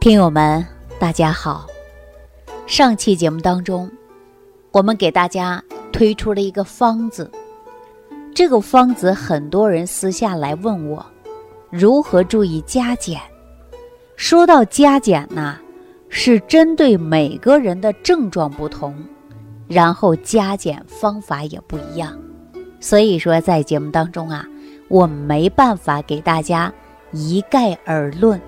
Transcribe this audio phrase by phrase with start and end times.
[0.00, 0.64] 听友们，
[1.00, 1.66] 大家好。
[2.68, 3.90] 上期节目当中，
[4.70, 7.28] 我们给大家推出了一个方子。
[8.32, 11.04] 这个方子，很多人私下来问我，
[11.68, 13.20] 如何注意加减。
[14.14, 15.58] 说到加减呢，
[16.08, 18.94] 是针对每个人的症状不同，
[19.66, 22.16] 然后加减方法也不一样。
[22.78, 24.46] 所以说，在节目当中啊，
[24.86, 26.72] 我没办法给大家
[27.10, 28.40] 一概而论。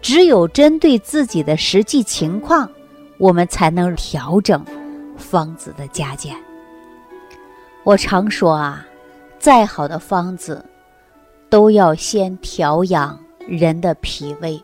[0.00, 2.70] 只有针对自己的实际情况，
[3.18, 4.64] 我们才能调整
[5.16, 6.36] 方子的加减。
[7.82, 8.86] 我常说啊，
[9.38, 10.64] 再好的方子，
[11.48, 14.60] 都要先调养人的脾胃。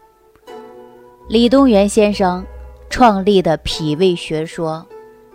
[1.28, 2.44] 李东垣先生
[2.90, 4.84] 创立的脾胃学说，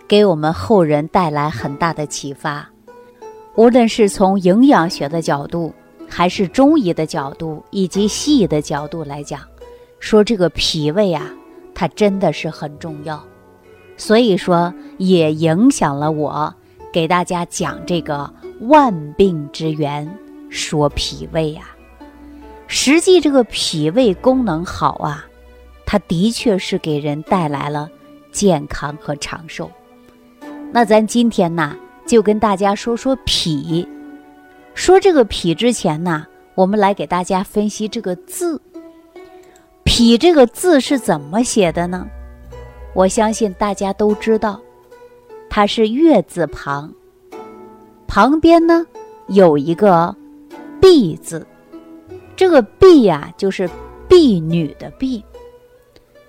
[0.06, 2.68] 给我们后人带来很大的启发。
[3.56, 5.74] 无论是从营养学的角度，
[6.08, 9.40] 还是中医的角度，以及西医的角度来讲。
[10.00, 11.30] 说这个脾胃啊，
[11.74, 13.22] 它真的是很重要，
[13.96, 16.54] 所以说也影响了我
[16.92, 20.08] 给大家讲这个万病之源，
[20.48, 21.62] 说脾胃呀。
[22.66, 25.26] 实际这个脾胃功能好啊，
[25.86, 27.90] 它的确是给人带来了
[28.30, 29.70] 健康和长寿。
[30.70, 31.74] 那咱今天呢，
[32.06, 33.88] 就跟大家说说脾。
[34.74, 38.60] 说这个脾之前呢，我们来给大家分析这个字。
[39.98, 42.06] 脾这个字是怎么写的呢？
[42.94, 44.60] 我相信大家都知道，
[45.50, 46.94] 它是月字旁，
[48.06, 48.86] 旁边呢
[49.26, 50.14] 有一个
[50.80, 51.44] 婢字，
[52.36, 53.68] 这个婢呀就是
[54.08, 55.20] 婢女的婢。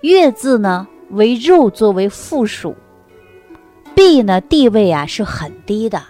[0.00, 2.74] 月字呢为肉作为附属，
[3.94, 6.02] 婢呢地位啊是很低的。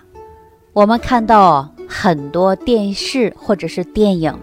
[0.73, 4.35] 我们看到很多电视或者是电影。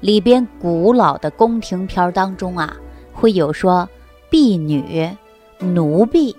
[0.00, 2.76] 里边古老的宫廷片当中啊，
[3.12, 3.88] 会有说
[4.30, 5.08] 婢女、
[5.58, 6.34] 奴婢。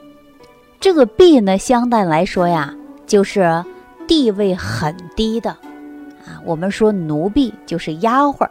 [0.79, 2.73] 这个婢呢，相对来说呀，
[3.05, 3.64] 就是
[4.08, 6.39] 地位很低的啊。
[6.45, 8.48] 我们说奴婢就是丫鬟，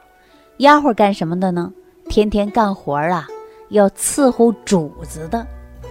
[0.59, 1.73] 丫鬟干什么的呢？
[2.11, 3.27] 天天干活啊，
[3.71, 5.39] 要伺候主子的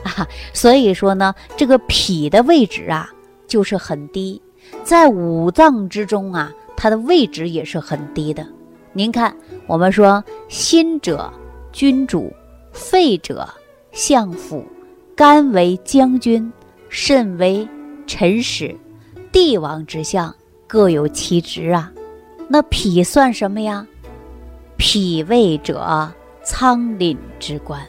[0.03, 0.27] 啊。
[0.53, 3.09] 所以说呢，这个脾的位置啊，
[3.47, 4.39] 就是很低，
[4.83, 8.45] 在五脏之中啊，它的位置也是很低的。
[8.97, 9.37] 您看，
[9.67, 11.31] 我们说心者
[11.71, 12.33] 君主，
[12.71, 13.47] 肺者
[13.91, 14.65] 相府，
[15.15, 16.51] 肝为将军，
[16.89, 17.69] 肾为
[18.07, 18.75] 臣使，
[19.31, 20.33] 帝王之相
[20.65, 21.93] 各有其职啊。
[22.49, 23.85] 那脾算什么呀？
[24.77, 26.11] 脾胃者
[26.43, 27.79] 仓廪之官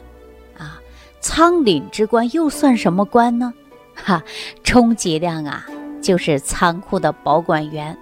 [0.59, 0.79] 啊，
[1.19, 3.51] 仓廪之官又算什么官呢？
[3.95, 4.23] 哈，
[4.63, 5.65] 充其量啊，
[6.03, 7.97] 就是仓库的保管员。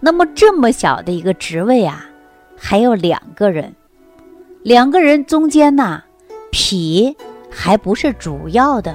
[0.00, 2.08] 那么这么小的一个职位啊。
[2.62, 3.74] 还有两个人，
[4.62, 6.02] 两个人中间呢，
[6.52, 7.16] 脾
[7.50, 8.94] 还不是主要的，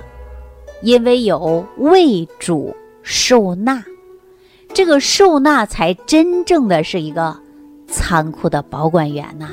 [0.83, 3.83] 因为有胃主受纳，
[4.71, 7.35] 这个受纳才真正的是一个
[7.87, 9.49] 仓库的保管员呐。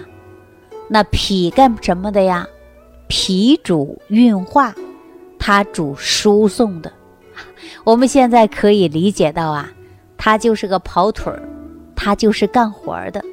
[0.89, 2.47] 那脾干什么的呀？
[3.09, 4.75] 脾主运化，
[5.39, 6.93] 它主输送的。
[7.83, 9.73] 我们现在可以理解到啊，
[10.19, 11.43] 它就是个跑腿儿，
[11.97, 13.25] 它就是干活的。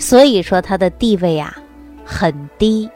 [0.00, 1.56] 所以说他的地位啊
[2.04, 2.90] 很低，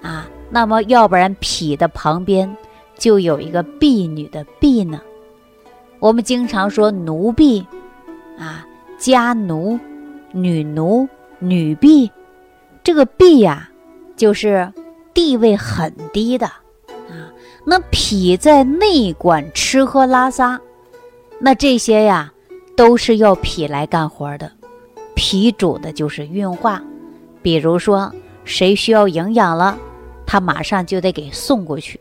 [0.00, 2.56] 啊，那么要不然脾的旁边
[2.96, 4.98] 就有一个婢女的婢呢？
[5.98, 7.66] 我们经常说奴婢，
[8.38, 8.64] 啊，
[8.96, 9.78] 家奴、
[10.30, 11.06] 女奴、
[11.40, 12.10] 女婢，
[12.84, 13.68] 这个婢呀
[14.16, 14.72] 就是
[15.12, 17.28] 地位很低的，啊，
[17.66, 20.60] 那脾在内管吃喝拉撒，
[21.40, 22.32] 那这些呀
[22.76, 24.52] 都是要脾来干活的。
[25.16, 26.80] 脾主的就是运化，
[27.42, 29.76] 比如说谁需要营养了，
[30.26, 31.98] 他马上就得给送过去；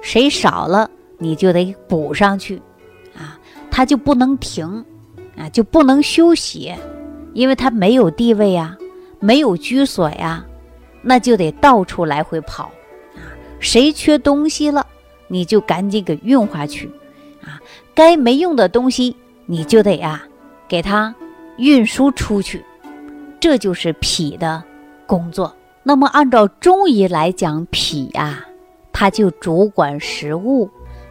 [0.00, 2.60] 谁少了，你就得补上去，
[3.14, 3.38] 啊，
[3.70, 4.84] 他就不能停，
[5.36, 6.74] 啊，就不能休息，
[7.34, 8.76] 因为他没有地位呀，
[9.20, 10.44] 没有居所呀，
[11.02, 12.64] 那就得到处来回跑，
[13.14, 13.20] 啊，
[13.60, 14.84] 谁缺东西了，
[15.28, 16.90] 你就赶紧给运化去，
[17.42, 17.60] 啊，
[17.94, 19.14] 该没用的东西
[19.44, 20.22] 你就得呀，
[20.66, 21.14] 给他。
[21.56, 22.64] 运输出去，
[23.40, 24.62] 这就是脾的
[25.06, 25.54] 工作。
[25.82, 28.44] 那么，按照中医来讲，脾呀，
[28.92, 30.68] 它就主管食物、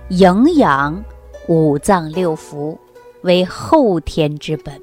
[0.10, 1.02] 营养、
[1.48, 2.78] 五脏六腑，
[3.22, 4.80] 为后天之本。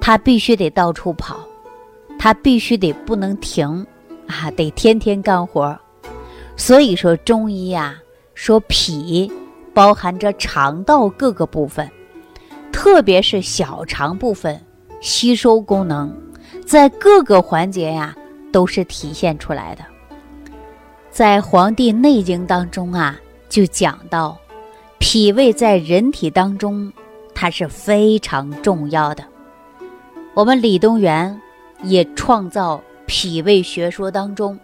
[0.00, 1.38] 它必须得到处跑，
[2.18, 3.86] 它必须得不能停
[4.26, 5.78] 啊，得天天干活。
[6.56, 7.96] 所以说，中医呀，
[8.34, 9.30] 说脾
[9.72, 11.90] 包含着肠道各个部分，
[12.70, 14.60] 特别是小肠部分。
[15.00, 16.12] 吸收功能，
[16.66, 18.14] 在各个环节呀
[18.52, 19.84] 都是体现出来的。
[21.10, 23.18] 在《黄帝内经》当中啊，
[23.48, 24.38] 就讲到，
[24.98, 26.92] 脾胃在人体当中，
[27.34, 29.24] 它是非常重要的。
[30.34, 31.40] 我们李东垣
[31.82, 34.58] 也创造脾胃学说当中，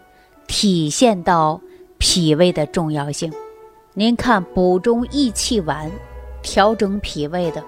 [0.47, 1.61] 体现到
[1.99, 3.33] 脾胃的重要性。
[3.95, 5.91] 您看补中益气丸，
[6.43, 7.65] 调整脾胃的，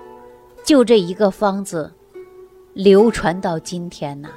[0.65, 1.93] 就这一个方子，
[2.77, 4.29] 流传到今天呐，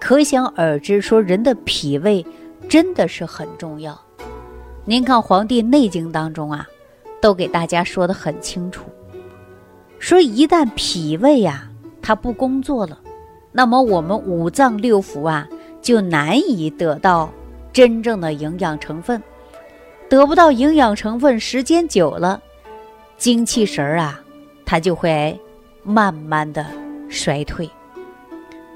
[0.00, 2.26] 可想而知，说人的脾胃。
[2.68, 4.00] 真的是很重要。
[4.84, 6.66] 您看《黄帝内经》当中啊，
[7.20, 8.84] 都给大家说的很清楚，
[9.98, 11.68] 说一旦脾胃呀
[12.00, 12.98] 它不工作了，
[13.52, 15.46] 那么我们五脏六腑啊
[15.80, 17.30] 就难以得到
[17.72, 19.22] 真正的营养成分，
[20.08, 22.40] 得不到营养成分，时间久了，
[23.18, 24.20] 精气神儿啊
[24.64, 25.38] 它就会
[25.84, 26.64] 慢慢的
[27.12, 27.70] 衰退。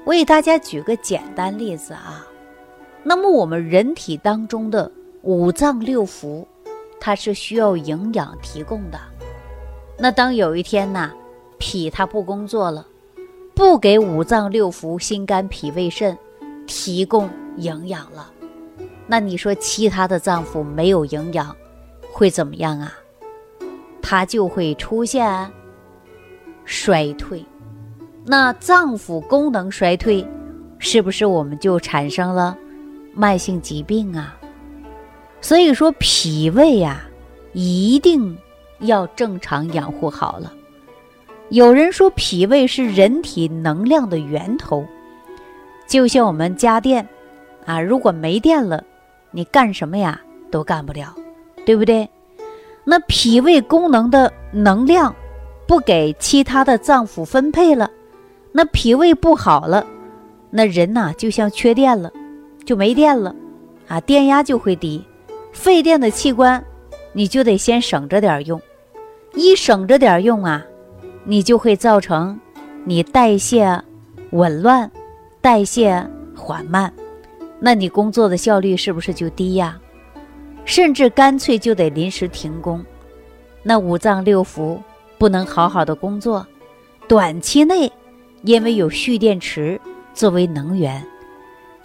[0.05, 2.25] 我给大家举个简单例子啊。
[3.03, 4.89] 那么我们人体当中的
[5.23, 6.45] 五脏六腑，
[6.99, 8.99] 它是需要营养提供的。
[9.97, 11.11] 那当有一天呐，
[11.57, 12.85] 脾它不工作了，
[13.55, 16.15] 不给五脏六腑、心肝脾胃肾
[16.67, 18.31] 提供营养了，
[19.07, 21.55] 那你说其他的脏腑没有营养，
[22.11, 22.93] 会怎么样啊？
[24.01, 25.51] 它就会出现
[26.65, 27.43] 衰退。
[28.29, 30.27] 那脏腑功能衰退，
[30.79, 32.57] 是不是我们就产生了？
[33.13, 34.37] 慢性疾病啊，
[35.39, 37.01] 所以说脾胃呀，
[37.53, 38.37] 一定
[38.79, 40.51] 要正常养护好了。
[41.49, 44.85] 有人说脾胃是人体能量的源头，
[45.87, 47.07] 就像我们家电
[47.65, 48.83] 啊，如果没电了，
[49.31, 50.19] 你干什么呀
[50.51, 51.15] 都干不了，
[51.65, 52.07] 对不对？
[52.83, 55.15] 那脾胃功能的能量
[55.65, 57.89] 不给其他的脏腑分配了，
[58.57, 59.85] 那脾胃不好了，
[60.49, 62.11] 那人呐就像缺电了。
[62.65, 63.35] 就没电了，
[63.87, 65.05] 啊，电压就会低，
[65.53, 66.61] 费电的器官，
[67.13, 68.59] 你就得先省着点用，
[69.35, 70.65] 一省着点用啊，
[71.23, 72.37] 你就会造成
[72.83, 73.79] 你代谢
[74.31, 74.91] 紊乱，
[75.39, 76.03] 代谢
[76.35, 76.91] 缓慢，
[77.59, 79.79] 那你工作的效率是不是就低呀？
[80.65, 82.83] 甚至干脆就得临时停工，
[83.61, 84.79] 那五脏六腑
[85.19, 86.45] 不能好好的工作，
[87.07, 87.89] 短期内
[88.47, 89.77] 因为有蓄电池
[90.13, 91.05] 作为能源。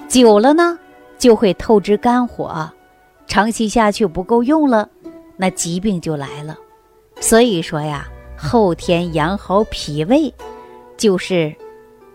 [0.06, 0.79] 久了呢，
[1.19, 2.70] 就会透支肝火，
[3.26, 4.88] 长期下去不够用了，
[5.37, 6.56] 那疾病就来了。
[7.20, 8.06] 所以说呀，
[8.37, 10.32] 后天养好脾胃，
[10.97, 11.53] 就是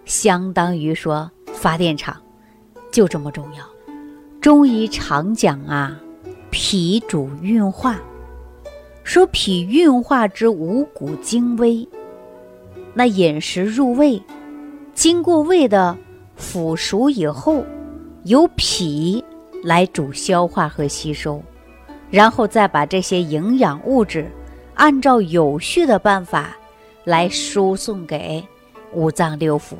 [0.06, 2.16] 相当于说发电厂，
[2.90, 3.66] 就这么重要。
[4.40, 6.00] 中医常讲啊，
[6.52, 8.00] 脾主运化，
[9.04, 11.86] 说脾运化之五谷精微，
[12.94, 14.22] 那饮食入胃，
[14.98, 15.96] 经过胃的
[16.36, 17.64] 腐熟以后。
[18.24, 19.24] 由脾
[19.64, 21.42] 来主消化和吸收，
[22.10, 24.30] 然后再把这些营养物质
[24.74, 26.58] 按照有序的办法
[27.06, 28.46] 来输送给
[28.92, 29.76] 五脏六腑，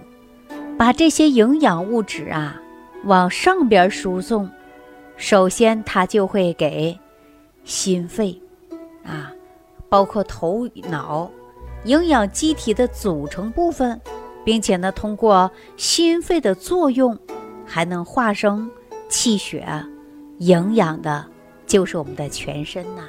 [0.78, 2.62] 把这些营养物质啊
[3.04, 4.50] 往上边输送。
[5.18, 6.98] 首先，它就会给
[7.66, 8.40] 心肺
[9.04, 9.34] 啊，
[9.90, 11.30] 包括头脑
[11.84, 14.00] 营养机体的组成部分，
[14.48, 17.20] 并且呢，通过心肺的作用。
[17.70, 18.72] 还能化生
[19.10, 19.68] 气血，
[20.38, 21.26] 营养的
[21.66, 23.04] 就是我们的全身呐。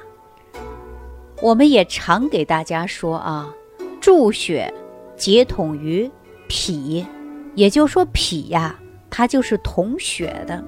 [1.40, 3.54] 我们也常给大家说啊，
[4.00, 4.74] 助血
[5.16, 6.10] 结统于
[6.48, 7.06] 脾，
[7.54, 8.76] 也就是说脾呀，
[9.08, 10.64] 它就是统血的。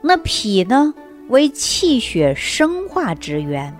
[0.00, 0.94] 那脾呢，
[1.28, 3.76] 为气血生化之源，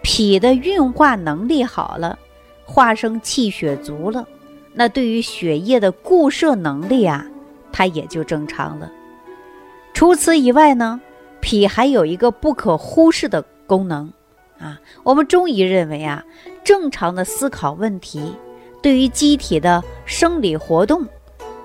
[0.00, 2.16] 脾的运化能力好了，
[2.64, 4.24] 化生气血足了，
[4.78, 7.26] 那对于血液的固摄能力啊。
[7.70, 8.90] 它也就正常了。
[9.92, 11.00] 除此以外呢，
[11.40, 14.10] 脾还有一个不可忽视的功能
[14.58, 14.80] 啊。
[15.04, 16.24] 我们中医认为啊，
[16.64, 18.34] 正常的思考问题，
[18.82, 21.06] 对于机体的生理活动，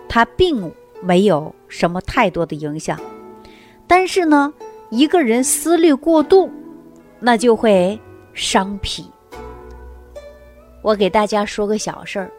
[0.10, 3.00] 它并没有什么太多的影响。
[3.88, 4.54] 但是呢，
[4.90, 6.52] 一个人思虑过度，
[7.20, 8.00] 那就会
[8.34, 9.10] 伤脾。
[10.82, 12.30] 我给大家说个小事儿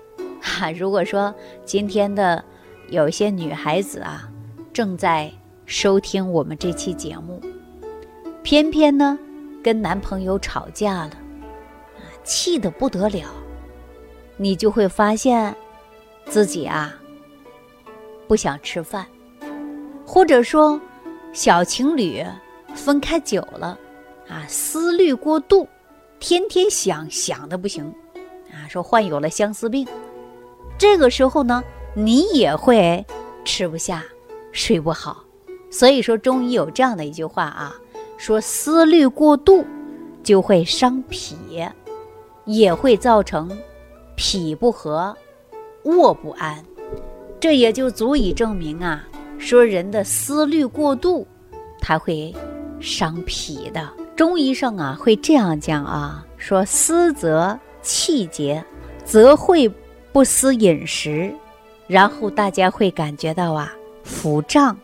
[0.45, 1.35] 哈，如果说
[1.65, 2.45] 今天的。
[2.91, 4.31] 有些女孩子啊，
[4.71, 5.33] 正在
[5.65, 7.41] 收听我们这期节目，
[8.43, 9.19] 偏偏呢
[9.63, 11.13] 跟男朋友吵架了，
[11.97, 13.27] 啊，气得不得了。
[14.37, 15.57] 你就会发现，
[16.27, 16.95] 自己啊
[18.29, 19.07] 不想吃饭，
[20.07, 20.79] 或者说
[21.33, 22.23] 小情侣
[22.75, 23.79] 分开久了，
[24.29, 25.67] 啊，思虑过度，
[26.21, 27.83] 天天想想的不行，
[28.53, 29.89] 啊，说患有了相思病。
[30.79, 31.63] 这个时候呢。
[31.97, 33.07] 你也会
[33.45, 34.03] 吃不下、
[34.51, 35.23] 睡不好，
[35.71, 37.73] 所以说中医有这样的一句话啊
[38.19, 39.65] ：“说思虑过度
[40.25, 41.37] 就会伤脾，
[42.47, 43.49] 也会造成
[44.17, 45.17] 脾不和、
[45.85, 46.65] 卧不安。
[47.39, 49.07] 这也就足以证明啊，
[49.39, 51.25] 说人的思虑过度，
[51.81, 52.35] 它会
[52.81, 53.89] 伤脾的。
[54.17, 58.65] 中医上啊会这样讲啊，说思则气结，
[59.05, 59.73] 则会
[60.15, 61.35] 不思饮食，
[61.89, 63.73] 然后大家会感觉到啊
[64.05, 64.79] 腹胀。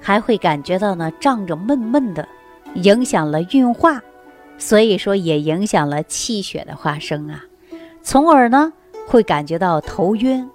[0.00, 2.26] 还会感觉到呢胀着闷闷的，
[2.74, 4.00] 影响了运化，
[4.56, 7.44] 所以说也影响了气血的化生啊，
[8.00, 8.72] 从而呢
[9.08, 10.48] 会感觉到头晕、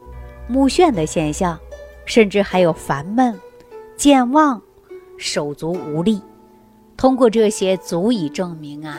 [0.48, 1.60] 目眩的现象，
[2.06, 3.38] 甚至还有烦闷、
[3.98, 4.62] 健忘、
[5.18, 6.22] 手足无力。
[6.96, 8.98] 通过这些足以证明啊，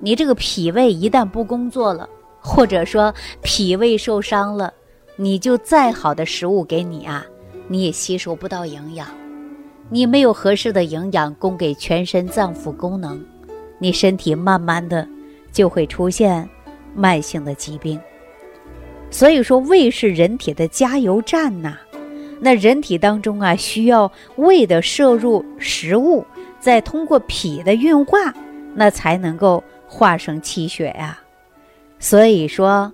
[0.00, 2.08] 你这个脾胃一旦不工作了，
[2.46, 4.70] 或者说脾胃受伤了，
[5.16, 7.24] 你就再好的食物给你啊，
[7.68, 9.08] 你也吸收不到营养。
[9.88, 13.18] 你没有合适的营养供给全身脏腑功能，
[13.78, 15.08] 你身体慢慢的
[15.52, 16.46] 就会出现
[16.94, 17.98] 慢性的疾病。
[19.10, 21.78] 所以说，胃是人体的加油站呐。
[22.40, 26.26] 那人体当中啊，需要胃的摄入食物，
[26.60, 28.34] 再通过脾的运化，
[28.74, 31.18] 那才能够化生气血呀。
[32.04, 32.92] 所以说，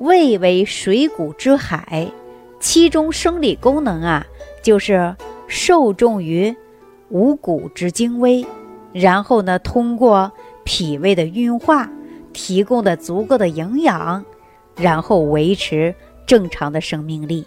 [0.00, 2.06] 胃为水谷之海，
[2.60, 4.26] 其中生理功能啊，
[4.62, 5.16] 就是。
[5.52, 6.54] 受重于
[7.08, 8.46] 五谷之精微，
[8.92, 10.30] 然后呢，通过
[10.62, 11.90] 脾胃的运化，
[12.32, 14.24] 提供的足够的营养，
[14.76, 15.92] 然后维持
[16.24, 17.44] 正常的生命力。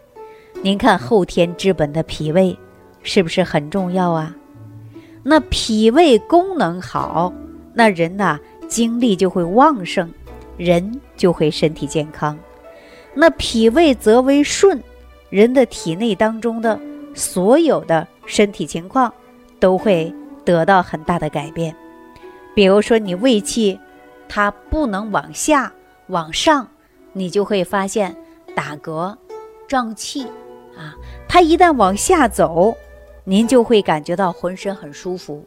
[0.61, 2.59] 您看后天之本的脾胃
[3.03, 4.35] 是不是很重要啊？
[5.23, 7.31] 那脾胃功能好，
[7.73, 10.11] 那人呐精力就会旺盛，
[10.57, 12.37] 人就会身体健康。
[13.13, 14.81] 那脾胃则为顺，
[15.29, 16.79] 人的体内当中的。
[17.15, 19.13] 所有的身体情况
[19.59, 20.11] 都会
[20.43, 21.75] 得到很大的改变，
[22.55, 23.79] 比如说你胃气
[24.27, 25.71] 它不能往下
[26.07, 26.67] 往上，
[27.11, 28.15] 你就会发现
[28.55, 29.15] 打嗝、
[29.67, 30.23] 胀气
[30.75, 30.97] 啊。
[31.27, 32.75] 它一旦往下走，
[33.25, 35.45] 您就会感觉到浑身很舒服，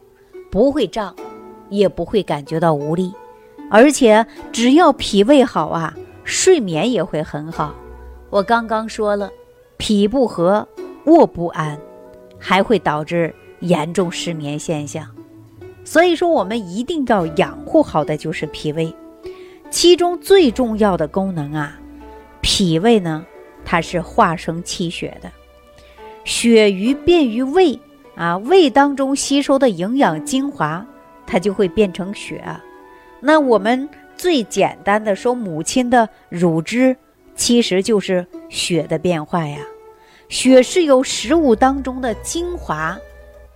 [0.49, 1.13] 不会胀，
[1.69, 3.13] 也不会感觉到无力，
[3.71, 5.95] 而且只要脾胃好啊，
[6.25, 7.75] 睡眠也会很好。
[8.31, 9.31] 我刚刚说了，
[9.77, 10.67] 脾不和。
[11.07, 11.79] 卧不安，
[12.37, 15.07] 还会导致严重失眠现象。
[15.85, 18.93] 所以说，我们一定要养护好的就是脾胃。
[19.71, 21.79] 其中最重要的功能啊，
[22.41, 23.25] 脾胃呢，
[23.65, 25.31] 它是化生气血的。
[26.25, 27.79] 血瘀便于胃
[28.17, 30.85] 啊，胃当中吸收的营养精华，
[31.25, 32.45] 它就会变成血。
[33.27, 36.97] 那我们最简单的说，母亲的乳汁
[37.35, 39.59] 其实就是血的变化呀。
[40.29, 42.97] 血是由食物当中的精华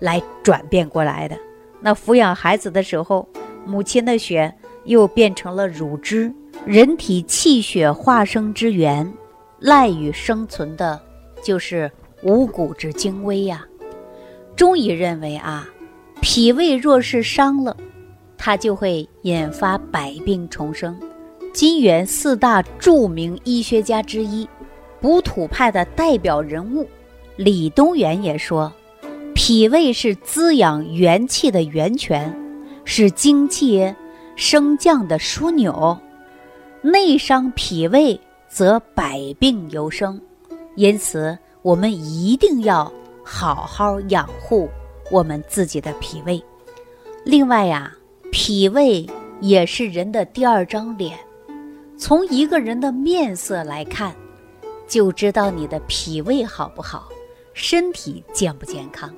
[0.01, 1.39] 来转变过来的。
[1.81, 3.29] 那抚养孩子的时候，
[3.65, 4.53] 母亲的血
[4.87, 6.35] 又变成了乳汁。
[6.67, 9.09] 人体气血化生之源，
[9.61, 11.01] 赖以生存的，
[11.45, 11.89] 就是
[12.25, 13.65] 五谷之精微呀。
[14.57, 15.69] 中医认为啊，
[16.21, 17.77] 脾胃若是伤了，
[18.43, 20.99] 它就会引发百病重生。
[21.53, 24.49] 金元四大著名医学家之一。
[24.99, 26.87] 补土派的代表人物
[27.37, 28.71] 李东垣也说
[29.35, 32.35] ：“脾胃是滋养元气的源泉，
[32.85, 33.95] 是精气
[34.37, 35.97] 升降的枢纽。
[36.83, 38.19] 内伤脾胃，
[38.49, 40.21] 则百病由生。
[40.77, 42.91] 因此，我们一定要
[43.25, 44.69] 好好养护
[45.11, 46.43] 我们自己的脾胃。
[47.25, 47.91] 另外呀，
[48.31, 49.07] 脾胃
[49.41, 51.19] 也是人的第二张脸。
[51.97, 54.15] 从一个人的面色来看。”
[54.91, 57.09] 就知道你的脾胃好不好，
[57.55, 59.09] 身体健不健康。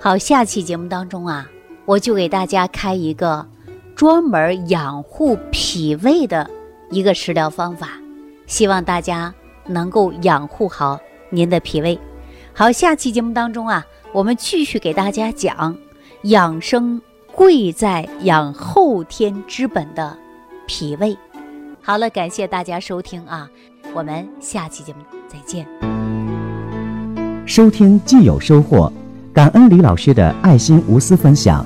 [0.00, 1.48] 好，下期节目当中啊，
[1.84, 3.46] 我就给大家开一个
[3.94, 6.50] 专门养护脾胃的
[6.90, 7.90] 一个食疗方法，
[8.48, 9.32] 希望大家
[9.64, 10.98] 能够养护好
[11.30, 11.96] 您的脾胃。
[12.52, 15.78] 好，下期节目当中啊，我们继续给大家讲
[16.22, 17.00] 养生
[17.36, 20.16] 贵在养后天之本的
[20.66, 21.14] 脾胃。
[21.82, 23.46] 好了，感谢大家收听啊。
[23.94, 25.66] 我们下期节目再见。
[27.44, 28.90] 收听既有收获，
[29.34, 31.62] 感恩李老师的爱心无私分享。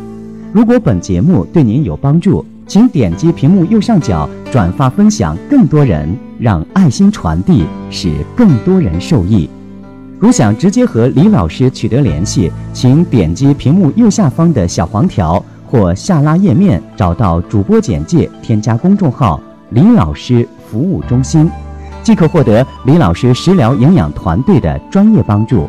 [0.53, 9.49] 如果本节目对您有帮助，请点击屏幕右上角转发分享，更多人让爱心传递，使更多人受益。
[10.19, 21.49] 如想直接和李老师取得联系，请点击屏幕右下方的小黄条或下拉页面，找到主播简介，添加公众号“李老师服务中心”。
[22.03, 25.69] 即可获得李老师食疗营养团队的专业帮助。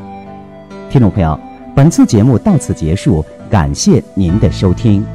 [0.90, 1.40] 听众朋友，
[1.76, 5.06] 本次节目到此结束，感谢您的收听。